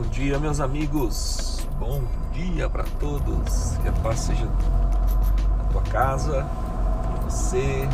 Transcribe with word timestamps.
Bom 0.00 0.08
dia, 0.08 0.38
meus 0.38 0.60
amigos. 0.60 1.68
Bom 1.78 2.02
dia 2.32 2.70
para 2.70 2.84
todos. 2.98 3.76
Que 3.82 3.88
a 3.90 3.92
paz 3.92 4.20
seja 4.20 4.46
na 4.46 5.64
tua 5.64 5.82
casa, 5.82 6.42
você, 7.24 7.86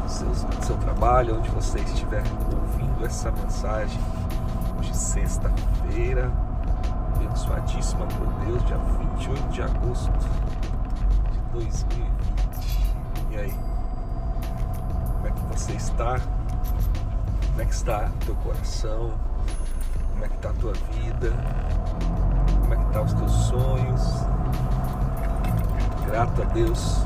no 0.00 0.08
seu, 0.08 0.28
no 0.28 0.64
seu 0.64 0.76
trabalho, 0.76 1.38
onde 1.38 1.50
você 1.50 1.80
estiver 1.80 2.22
ouvindo 2.52 3.04
essa 3.04 3.32
mensagem. 3.32 4.00
Hoje, 4.78 4.94
sexta-feira, 4.96 6.30
abençoadíssima 7.16 8.06
por 8.06 8.28
Deus, 8.46 8.64
dia 8.66 8.78
28 9.16 9.48
de 9.48 9.62
agosto 9.62 10.12
de 11.32 11.40
2020. 11.52 12.12
E 13.32 13.36
aí? 13.38 13.54
Como 15.14 15.26
é 15.26 15.30
que 15.32 15.58
você 15.58 15.72
está? 15.72 16.20
Como 16.20 17.60
é 17.60 17.64
que 17.64 17.74
está 17.74 18.08
teu 18.24 18.36
coração? 18.36 19.33
Como 20.14 20.24
é 20.24 20.28
que 20.28 20.34
está 20.36 20.50
a 20.50 20.52
tua 20.54 20.72
vida? 20.72 21.32
Como 22.60 22.72
é 22.72 22.76
que 22.76 22.92
tá 22.92 23.02
os 23.02 23.12
teus 23.12 23.32
sonhos? 23.32 24.02
Grato 26.06 26.42
a 26.42 26.44
Deus 26.46 26.98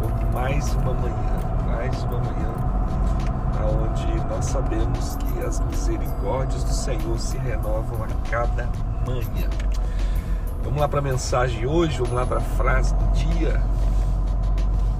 por 0.00 0.32
mais 0.32 0.72
uma 0.72 0.94
manhã, 0.94 1.40
mais 1.66 2.02
uma 2.04 2.18
manhã, 2.18 2.54
onde 3.82 4.24
nós 4.28 4.46
sabemos 4.46 5.16
que 5.16 5.44
as 5.44 5.60
misericórdias 5.60 6.64
do 6.64 6.72
Senhor 6.72 7.18
se 7.18 7.36
renovam 7.36 8.04
a 8.04 8.30
cada 8.30 8.66
manhã. 9.06 9.50
Vamos 10.64 10.80
lá 10.80 10.88
para 10.88 11.00
a 11.00 11.02
mensagem 11.02 11.66
hoje, 11.66 11.98
vamos 11.98 12.14
lá 12.14 12.24
para 12.24 12.38
a 12.38 12.40
frase 12.40 12.94
do 12.94 13.12
dia. 13.12 13.60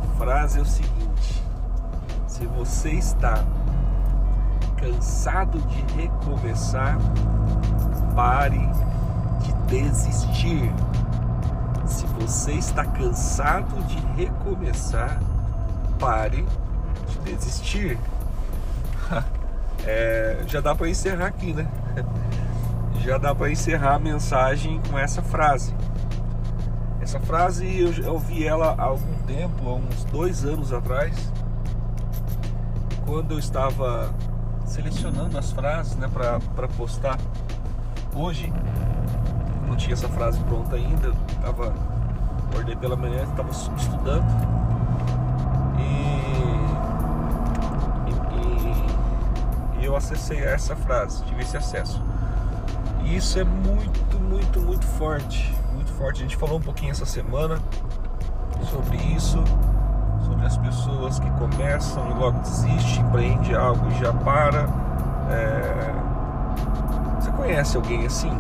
A 0.03 0.19
frase 0.19 0.59
é 0.59 0.63
o 0.63 0.67
seguinte: 0.67 1.43
se 2.27 2.45
você 2.47 2.91
está 2.91 3.43
cansado 4.81 5.59
de 5.61 5.95
recomeçar, 5.95 6.99
pare 8.15 8.69
de 9.41 9.53
desistir. 9.67 10.73
Se 11.87 12.07
você 12.07 12.53
está 12.53 12.85
cansado 12.85 13.83
de 13.85 13.99
recomeçar, 14.23 15.21
pare 15.99 16.47
de 17.09 17.19
desistir. 17.21 17.99
É, 19.87 20.43
já 20.47 20.61
dá 20.61 20.75
para 20.75 20.89
encerrar 20.89 21.29
aqui, 21.29 21.55
né? 21.55 21.67
Já 23.01 23.17
dá 23.17 23.35
para 23.35 23.51
encerrar 23.51 23.95
a 23.95 23.99
mensagem 23.99 24.83
com 24.91 24.99
essa 24.99 25.23
frase. 25.23 25.73
Essa 27.01 27.19
frase 27.21 27.79
eu 27.79 28.13
ouvi 28.13 28.47
ela 28.47 28.75
há 28.77 28.83
algum 28.83 29.15
tempo, 29.27 29.67
há 29.67 29.75
uns 29.77 30.05
dois 30.05 30.45
anos 30.45 30.75
atrás, 30.75 31.33
quando 33.07 33.33
eu 33.33 33.39
estava 33.39 34.13
selecionando 34.69 35.37
as 35.39 35.51
frases 35.51 35.97
né, 35.97 36.09
para 36.09 36.69
postar 36.69 37.19
hoje. 38.15 38.53
Não 39.67 39.75
tinha 39.77 39.95
essa 39.95 40.09
frase 40.09 40.39
pronta 40.41 40.77
ainda, 40.77 41.13
tava, 41.43 41.75
acordei 42.49 42.77
pela 42.77 42.97
manhã, 42.97 43.25
estava 43.25 43.51
estudando 43.51 44.25
e, 45.79 45.83
e, 49.79 49.83
e 49.83 49.85
eu 49.85 49.97
acessei 49.97 50.39
essa 50.39 50.77
frase, 50.77 51.25
tive 51.25 51.43
esse 51.43 51.57
acesso. 51.57 52.03
E 53.05 53.17
isso 53.17 53.39
é 53.39 53.45
muito, 53.45 54.21
muito, 54.21 54.61
muito 54.61 54.87
forte, 54.87 55.55
muito 55.75 55.93
forte. 55.93 56.21
A 56.21 56.23
gente 56.23 56.37
falou 56.37 56.59
um 56.59 56.63
pouquinho 56.63 56.91
essa 56.91 57.07
semana 57.07 57.59
sobre 58.71 58.97
as 60.49 60.57
pessoas 60.57 61.19
que 61.19 61.31
começam 61.33 62.11
e 62.11 62.15
logo 62.15 62.39
desistem, 62.41 63.05
empreende 63.05 63.55
algo 63.55 63.87
e 63.91 63.99
já 63.99 64.13
para. 64.15 64.67
É... 65.31 65.93
Você 67.21 67.31
conhece 67.33 67.77
alguém 67.77 68.07
assim? 68.07 68.33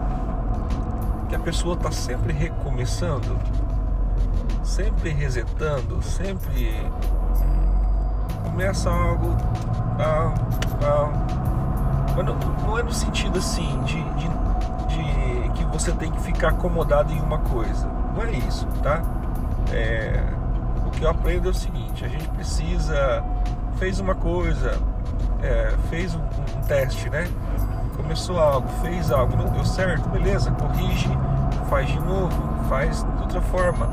Que 1.28 1.36
a 1.36 1.38
pessoa 1.38 1.74
está 1.74 1.90
sempre 1.90 2.32
recomeçando, 2.32 3.36
sempre 4.64 5.10
resetando, 5.10 6.02
sempre 6.02 6.90
começa 8.42 8.88
algo. 8.90 9.36
Ah, 9.98 10.32
ah, 10.82 11.10
mas 12.16 12.24
não, 12.24 12.34
não, 12.66 12.78
é 12.78 12.82
no 12.82 12.92
sentido 12.92 13.38
assim 13.38 13.82
de, 13.82 14.02
de, 14.14 14.28
de, 14.88 15.50
que 15.50 15.64
você 15.66 15.92
tem 15.92 16.10
que 16.10 16.22
ficar 16.22 16.48
acomodado 16.48 17.12
em 17.12 17.20
uma 17.20 17.38
coisa. 17.38 17.86
Não 18.14 18.22
é 18.22 18.30
isso, 18.30 18.66
tá? 18.82 19.02
É, 19.70 20.07
que 20.98 21.04
eu 21.04 21.10
aprendo 21.10 21.48
é 21.48 21.50
o 21.50 21.54
seguinte: 21.54 22.04
a 22.04 22.08
gente 22.08 22.28
precisa, 22.28 23.24
fez 23.78 24.00
uma 24.00 24.14
coisa, 24.14 24.78
é, 25.42 25.74
fez 25.88 26.14
um, 26.14 26.18
um, 26.20 26.60
teste, 26.66 27.08
né? 27.08 27.28
Começou 27.96 28.38
algo, 28.38 28.68
fez 28.82 29.10
algo, 29.10 29.36
não 29.36 29.46
deu 29.50 29.64
certo, 29.64 30.08
beleza, 30.08 30.50
corrige, 30.52 31.10
faz 31.68 31.88
de 31.88 32.00
novo, 32.00 32.68
faz 32.68 33.02
de 33.02 33.22
outra 33.22 33.40
forma. 33.42 33.88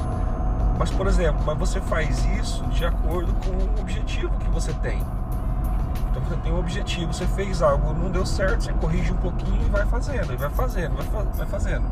Mas, 0.77 0.91
por 0.91 1.07
exemplo, 1.07 1.41
mas 1.45 1.57
você 1.57 1.79
faz 1.79 2.25
isso 2.38 2.63
de 2.67 2.85
acordo 2.85 3.33
com 3.35 3.51
o 3.51 3.81
objetivo 3.81 4.29
que 4.39 4.49
você 4.49 4.73
tem. 4.73 5.01
Então 6.11 6.22
você 6.23 6.35
tem 6.37 6.51
um 6.51 6.59
objetivo, 6.59 7.13
você 7.13 7.25
fez 7.27 7.61
algo, 7.61 7.93
não 7.93 8.09
deu 8.09 8.25
certo, 8.25 8.63
você 8.63 8.73
corrige 8.73 9.11
um 9.11 9.17
pouquinho 9.17 9.61
e 9.66 9.69
vai 9.69 9.85
fazendo, 9.85 10.33
e 10.33 10.35
vai 10.35 10.49
fazendo, 10.49 10.95
vai, 11.35 11.47
fazendo. 11.47 11.85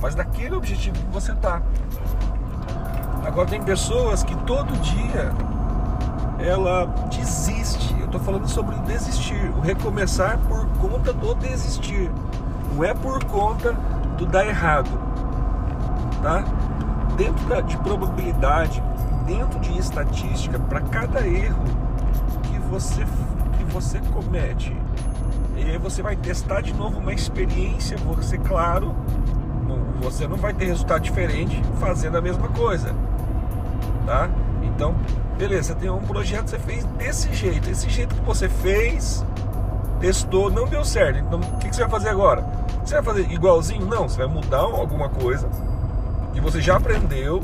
Mas 0.00 0.14
daquele 0.14 0.54
objetivo 0.54 0.96
que 0.96 1.12
você 1.12 1.34
tá. 1.34 1.62
Agora 3.36 3.50
tem 3.50 3.62
pessoas 3.62 4.22
que 4.22 4.34
todo 4.44 4.72
dia 4.80 5.30
ela 6.38 6.86
desiste. 7.14 7.94
Eu 8.00 8.06
estou 8.06 8.18
falando 8.18 8.48
sobre 8.48 8.74
o 8.74 8.78
desistir, 8.78 9.52
o 9.54 9.60
recomeçar 9.60 10.38
por 10.48 10.66
conta 10.80 11.12
do 11.12 11.34
desistir. 11.34 12.10
Não 12.72 12.82
é 12.82 12.94
por 12.94 13.22
conta 13.24 13.74
do 14.16 14.24
dar 14.24 14.46
errado, 14.46 14.88
tá? 16.22 16.46
Dentro 17.14 17.46
da, 17.46 17.60
de 17.60 17.76
probabilidade, 17.76 18.82
dentro 19.26 19.60
de 19.60 19.76
estatística, 19.78 20.58
para 20.58 20.80
cada 20.80 21.20
erro 21.26 21.62
que 22.42 22.58
você 22.70 23.04
que 23.58 23.64
você 23.64 24.00
comete, 24.14 24.74
e 25.58 25.72
aí 25.72 25.76
você 25.76 26.00
vai 26.00 26.16
testar 26.16 26.62
de 26.62 26.72
novo 26.72 27.00
uma 27.00 27.12
experiência. 27.12 27.98
Você, 27.98 28.38
claro, 28.38 28.94
você 30.00 30.26
não 30.26 30.38
vai 30.38 30.54
ter 30.54 30.64
resultado 30.64 31.02
diferente 31.02 31.62
fazendo 31.78 32.16
a 32.16 32.22
mesma 32.22 32.48
coisa 32.48 32.94
tá? 34.06 34.30
Então, 34.62 34.94
beleza, 35.36 35.74
você 35.74 35.80
tem 35.80 35.90
um 35.90 36.00
projeto, 36.00 36.48
você 36.48 36.58
fez 36.58 36.84
desse 36.84 37.34
jeito, 37.34 37.68
esse 37.68 37.90
jeito 37.90 38.14
que 38.14 38.22
você 38.22 38.48
fez, 38.48 39.26
testou, 40.00 40.50
não 40.50 40.66
deu 40.66 40.84
certo. 40.84 41.18
Então, 41.18 41.40
o 41.40 41.58
que 41.58 41.74
você 41.74 41.82
vai 41.82 41.90
fazer 41.90 42.08
agora? 42.08 42.42
Você 42.84 42.94
vai 42.94 43.02
fazer 43.02 43.30
igualzinho? 43.32 43.84
Não, 43.84 44.08
você 44.08 44.18
vai 44.18 44.28
mudar 44.28 44.60
alguma 44.60 45.08
coisa 45.08 45.48
que 46.32 46.40
você 46.40 46.60
já 46.60 46.76
aprendeu, 46.76 47.42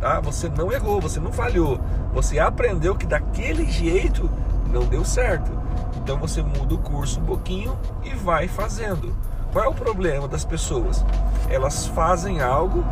tá? 0.00 0.20
Você 0.20 0.48
não 0.48 0.72
errou, 0.72 1.00
você 1.00 1.20
não 1.20 1.32
falhou. 1.32 1.78
Você 2.14 2.38
aprendeu 2.38 2.94
que 2.94 3.06
daquele 3.06 3.66
jeito 3.70 4.30
não 4.72 4.84
deu 4.86 5.04
certo. 5.04 5.50
Então 5.96 6.16
você 6.16 6.42
muda 6.42 6.74
o 6.74 6.78
curso 6.78 7.20
um 7.20 7.24
pouquinho 7.24 7.76
e 8.02 8.14
vai 8.14 8.48
fazendo. 8.48 9.14
Qual 9.52 9.64
é 9.64 9.68
o 9.68 9.74
problema 9.74 10.28
das 10.28 10.44
pessoas? 10.44 11.04
Elas 11.50 11.86
fazem 11.88 12.40
algo, 12.40 12.84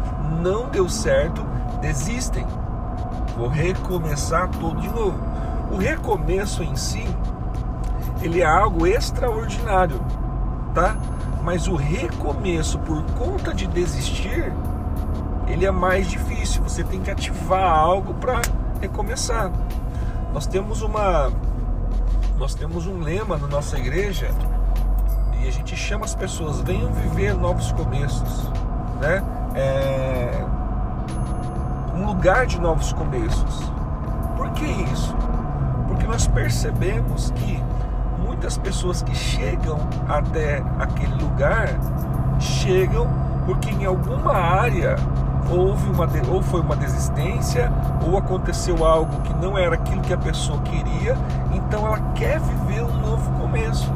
não 0.42 0.68
deu 0.68 0.88
certo, 0.88 1.42
desistem 1.80 2.46
vou 3.36 3.48
recomeçar 3.48 4.48
tudo 4.48 4.80
de 4.80 4.88
novo. 4.88 5.18
O 5.70 5.76
recomeço 5.76 6.62
em 6.62 6.74
si, 6.76 7.04
ele 8.22 8.40
é 8.40 8.46
algo 8.46 8.86
extraordinário, 8.86 10.00
tá? 10.74 10.96
Mas 11.42 11.68
o 11.68 11.76
recomeço 11.76 12.78
por 12.80 13.02
conta 13.12 13.52
de 13.54 13.66
desistir, 13.66 14.52
ele 15.46 15.64
é 15.64 15.70
mais 15.70 16.08
difícil. 16.08 16.62
Você 16.62 16.82
tem 16.82 17.00
que 17.00 17.10
ativar 17.10 17.62
algo 17.62 18.14
para 18.14 18.40
recomeçar. 18.80 19.50
Nós 20.32 20.46
temos 20.46 20.82
uma 20.82 21.30
nós 22.38 22.54
temos 22.54 22.86
um 22.86 23.00
lema 23.00 23.38
na 23.38 23.46
nossa 23.46 23.78
igreja 23.78 24.30
e 25.40 25.48
a 25.48 25.50
gente 25.50 25.74
chama 25.74 26.04
as 26.04 26.14
pessoas 26.14 26.60
venham 26.60 26.92
viver 26.92 27.34
novos 27.34 27.72
começos, 27.72 28.50
né? 29.00 29.22
É, 29.54 29.85
lugar 32.26 32.44
de 32.44 32.60
novos 32.60 32.92
começos. 32.92 33.72
Por 34.36 34.50
que 34.50 34.64
isso? 34.64 35.14
Porque 35.86 36.04
nós 36.08 36.26
percebemos 36.26 37.30
que 37.30 37.62
muitas 38.18 38.58
pessoas 38.58 39.00
que 39.00 39.14
chegam 39.14 39.78
até 40.08 40.60
aquele 40.76 41.14
lugar 41.22 41.68
chegam 42.40 43.06
porque 43.44 43.70
em 43.70 43.84
alguma 43.84 44.32
área 44.32 44.96
houve 45.48 45.88
uma 45.88 46.08
ou 46.28 46.42
foi 46.42 46.62
uma 46.62 46.74
desistência 46.74 47.70
ou 48.04 48.18
aconteceu 48.18 48.84
algo 48.84 49.22
que 49.22 49.32
não 49.34 49.56
era 49.56 49.76
aquilo 49.76 50.02
que 50.02 50.12
a 50.12 50.18
pessoa 50.18 50.60
queria, 50.62 51.16
então 51.54 51.86
ela 51.86 52.00
quer 52.16 52.40
viver 52.40 52.82
um 52.82 52.96
novo 53.02 53.30
começo. 53.38 53.88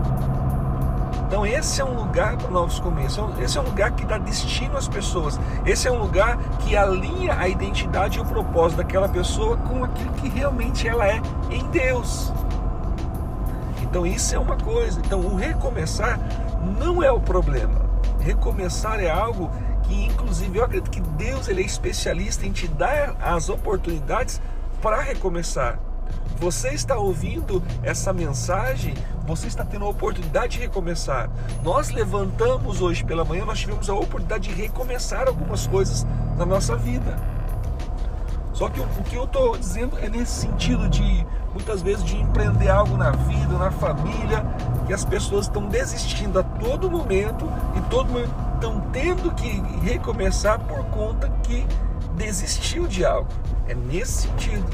Então 1.31 1.47
esse 1.47 1.81
é 1.81 1.85
um 1.85 1.95
lugar 1.95 2.37
para 2.37 2.51
novos 2.51 2.81
começos. 2.81 3.23
Esse 3.39 3.57
é 3.57 3.61
um 3.61 3.65
lugar 3.65 3.93
que 3.93 4.05
dá 4.05 4.19
destino 4.19 4.77
às 4.77 4.89
pessoas. 4.89 5.39
Esse 5.65 5.87
é 5.87 5.93
um 5.93 6.01
lugar 6.01 6.37
que 6.59 6.77
alinha 6.77 7.39
a 7.39 7.47
identidade 7.47 8.19
e 8.19 8.21
o 8.21 8.25
propósito 8.25 8.79
daquela 8.79 9.09
pessoa 9.09 9.57
com 9.59 9.85
aquilo 9.85 10.13
que 10.15 10.29
realmente 10.29 10.89
ela 10.89 11.07
é 11.07 11.23
em 11.49 11.65
Deus. 11.69 12.33
Então 13.81 14.05
isso 14.05 14.35
é 14.35 14.41
uma 14.41 14.57
coisa. 14.57 14.99
Então 14.99 15.21
o 15.21 15.37
recomeçar 15.37 16.19
não 16.81 17.01
é 17.01 17.13
o 17.13 17.21
problema. 17.21 17.81
Recomeçar 18.19 18.99
é 18.99 19.09
algo 19.09 19.53
que, 19.85 20.07
inclusive, 20.07 20.59
eu 20.59 20.65
acredito 20.65 20.91
que 20.91 21.01
Deus 21.01 21.47
ele 21.47 21.63
é 21.63 21.65
especialista 21.65 22.45
em 22.45 22.51
te 22.51 22.67
dar 22.67 23.15
as 23.21 23.49
oportunidades 23.49 24.43
para 24.83 25.01
recomeçar. 25.01 25.79
Você 26.39 26.71
está 26.71 26.97
ouvindo 26.97 27.63
essa 27.83 28.13
mensagem, 28.13 28.95
você 29.27 29.47
está 29.47 29.65
tendo 29.65 29.85
a 29.85 29.89
oportunidade 29.89 30.57
de 30.57 30.61
recomeçar. 30.61 31.29
Nós 31.63 31.91
levantamos 31.91 32.81
hoje 32.81 33.05
pela 33.05 33.25
manhã, 33.25 33.45
nós 33.45 33.59
tivemos 33.59 33.91
a 33.91 33.95
oportunidade 33.95 34.49
de 34.49 34.55
recomeçar 34.55 35.29
algumas 35.29 35.67
coisas 35.67 36.07
na 36.37 36.47
nossa 36.47 36.77
vida. 36.77 37.17
Só 38.53 38.69
que 38.69 38.81
o, 38.81 38.85
o 38.85 39.03
que 39.05 39.17
eu 39.17 39.25
estou 39.25 39.57
dizendo 39.57 39.99
é 39.99 40.09
nesse 40.09 40.33
sentido 40.33 40.89
de 40.89 41.27
muitas 41.53 41.83
vezes 41.83 42.05
de 42.05 42.17
empreender 42.17 42.69
algo 42.69 42.97
na 42.97 43.11
vida, 43.11 43.59
na 43.59 43.71
família, 43.71 44.45
que 44.87 44.93
as 44.93 45.05
pessoas 45.05 45.47
estão 45.47 45.67
desistindo 45.67 46.39
a 46.39 46.43
todo 46.43 46.91
momento 46.91 47.51
e 47.77 47.81
todo 47.91 48.13
momento 48.13 48.35
estão 48.55 48.81
tendo 48.93 49.31
que 49.33 49.63
recomeçar 49.83 50.59
por 50.61 50.85
conta 50.87 51.29
que 51.43 51.67
desistiu 52.17 52.87
de 52.87 53.05
algo. 53.05 53.29
É 53.67 53.75
nesse 53.75 54.29
sentido. 54.29 54.67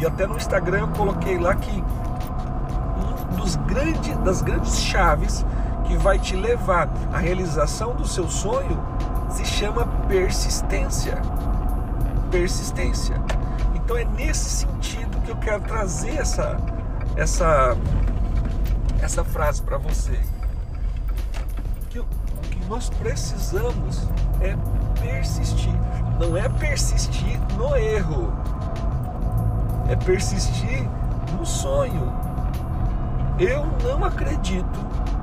E 0.00 0.06
até 0.06 0.26
no 0.26 0.36
Instagram 0.36 0.80
eu 0.80 0.88
coloquei 0.88 1.38
lá 1.38 1.54
que 1.54 1.84
um 3.32 3.36
dos 3.36 3.56
grandes, 3.56 4.16
das 4.18 4.42
grandes 4.42 4.80
chaves 4.80 5.44
que 5.84 5.96
vai 5.96 6.18
te 6.18 6.36
levar 6.36 6.88
à 7.12 7.18
realização 7.18 7.94
do 7.94 8.06
seu 8.06 8.28
sonho 8.28 8.78
se 9.30 9.44
chama 9.44 9.86
persistência 10.06 11.20
persistência. 12.30 13.16
Então 13.74 13.96
é 13.96 14.04
nesse 14.04 14.66
sentido 14.66 15.20
que 15.22 15.30
eu 15.30 15.36
quero 15.36 15.60
trazer 15.62 16.16
essa 16.16 16.56
essa 17.16 17.76
essa 19.00 19.24
frase 19.24 19.62
para 19.62 19.78
você. 19.78 20.18
Que 21.90 21.98
o 21.98 22.04
que 22.42 22.64
nós 22.66 22.90
precisamos 22.90 24.08
é 24.40 24.56
persistir. 25.00 25.74
Não 26.18 26.36
é 26.36 26.48
persistir 26.48 27.38
no 27.56 27.76
erro. 27.76 28.32
É 29.88 29.96
persistir 29.96 30.88
no 31.38 31.44
sonho. 31.44 32.12
Eu 33.38 33.66
não 33.82 34.04
acredito 34.04 34.78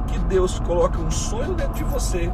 que 0.07 0.17
Deus 0.19 0.59
coloque 0.59 0.97
um 0.97 1.11
sonho 1.11 1.53
dentro 1.53 1.73
de 1.73 1.83
você 1.83 2.31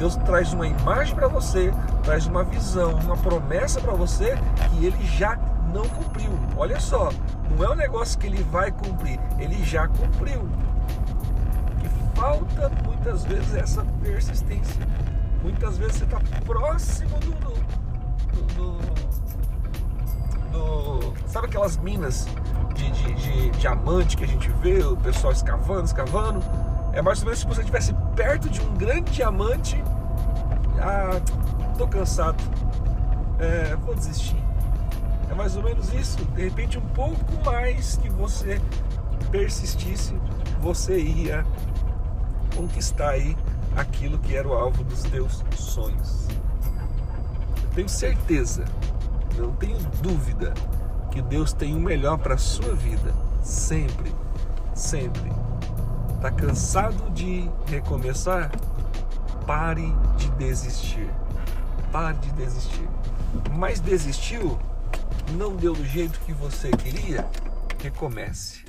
Deus 0.00 0.16
traz 0.16 0.54
uma 0.54 0.66
imagem 0.66 1.14
para 1.14 1.28
você, 1.28 1.70
traz 2.02 2.24
uma 2.24 2.42
visão, 2.42 2.94
uma 3.00 3.18
promessa 3.18 3.82
para 3.82 3.92
você 3.92 4.34
que 4.70 4.86
ele 4.86 5.06
já 5.06 5.36
não 5.74 5.86
cumpriu. 5.90 6.30
Olha 6.56 6.80
só, 6.80 7.10
não 7.50 7.66
é 7.66 7.70
um 7.70 7.74
negócio 7.74 8.18
que 8.18 8.26
ele 8.26 8.42
vai 8.44 8.72
cumprir, 8.72 9.20
ele 9.38 9.62
já 9.62 9.86
cumpriu. 9.88 10.48
Que 11.80 12.18
falta 12.18 12.72
muitas 12.82 13.24
vezes 13.24 13.54
essa 13.54 13.84
persistência. 14.02 14.80
Muitas 15.42 15.76
vezes 15.76 15.96
você 15.96 16.04
está 16.04 16.18
próximo 16.46 17.18
do, 17.18 17.32
do, 17.32 18.42
do, 18.54 18.78
do, 20.50 21.12
Sabe 21.26 21.46
aquelas 21.46 21.76
minas 21.76 22.26
de, 22.74 22.90
de, 22.90 23.14
de 23.14 23.50
diamante 23.50 24.16
que 24.16 24.24
a 24.24 24.26
gente 24.26 24.50
vê, 24.62 24.82
o 24.82 24.96
pessoal 24.96 25.32
escavando, 25.32 25.84
escavando? 25.84 26.42
É 26.92 27.00
mais 27.00 27.20
ou 27.20 27.26
menos 27.26 27.40
se 27.40 27.46
você 27.46 27.60
estivesse 27.60 27.94
perto 28.16 28.48
de 28.48 28.60
um 28.60 28.74
grande 28.74 29.12
diamante. 29.12 29.82
Ah, 30.80 31.20
tô 31.78 31.86
cansado. 31.86 32.42
É, 33.38 33.76
vou 33.76 33.94
desistir. 33.94 34.36
É 35.30 35.34
mais 35.34 35.56
ou 35.56 35.62
menos 35.62 35.92
isso. 35.94 36.18
De 36.34 36.42
repente, 36.42 36.78
um 36.78 36.86
pouco 36.88 37.24
mais 37.44 37.96
que 37.98 38.08
você 38.10 38.60
persistisse, 39.30 40.14
você 40.60 40.98
ia 40.98 41.46
conquistar 42.56 43.10
aí 43.10 43.36
aquilo 43.76 44.18
que 44.18 44.34
era 44.34 44.48
o 44.48 44.52
alvo 44.52 44.82
dos 44.82 45.02
teus 45.04 45.44
sonhos. 45.54 46.26
Eu 47.62 47.70
tenho 47.74 47.88
certeza, 47.88 48.64
não 49.36 49.52
tenho 49.54 49.78
dúvida 50.02 50.52
que 51.10 51.20
Deus 51.22 51.52
tem 51.52 51.74
o 51.74 51.80
melhor 51.80 52.18
para 52.18 52.34
a 52.34 52.38
sua 52.38 52.74
vida, 52.74 53.12
sempre, 53.42 54.14
sempre. 54.74 55.30
Está 56.16 56.30
cansado 56.30 57.10
de 57.10 57.50
recomeçar? 57.66 58.50
Pare 59.46 59.92
de 60.16 60.30
desistir. 60.32 61.08
Pare 61.90 62.18
de 62.18 62.30
desistir. 62.32 62.88
Mas 63.56 63.80
desistiu? 63.80 64.58
Não 65.32 65.56
deu 65.56 65.72
do 65.72 65.84
jeito 65.84 66.20
que 66.20 66.32
você 66.32 66.70
queria? 66.70 67.26
Recomece. 67.82 68.64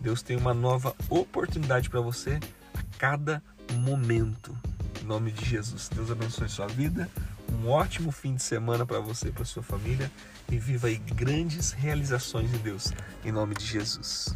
Deus 0.00 0.22
tem 0.22 0.36
uma 0.36 0.54
nova 0.54 0.94
oportunidade 1.08 1.90
para 1.90 2.00
você 2.00 2.40
a 2.74 2.98
cada 2.98 3.42
momento. 3.72 4.56
Em 5.02 5.06
nome 5.06 5.30
de 5.30 5.44
Jesus. 5.44 5.88
Deus 5.88 6.10
abençoe 6.10 6.48
sua 6.48 6.66
vida. 6.66 7.08
Um 7.52 7.68
ótimo 7.68 8.10
fim 8.10 8.34
de 8.34 8.42
semana 8.42 8.84
para 8.84 9.00
você 9.00 9.28
e 9.28 9.32
para 9.32 9.44
sua 9.44 9.62
família 9.62 10.10
e 10.50 10.58
viva 10.58 10.88
aí 10.88 10.96
grandes 10.96 11.72
realizações 11.72 12.50
de 12.50 12.58
Deus. 12.58 12.92
Em 13.24 13.32
nome 13.32 13.54
de 13.54 13.64
Jesus. 13.64 14.34